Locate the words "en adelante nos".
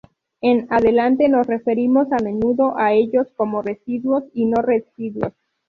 0.41-1.45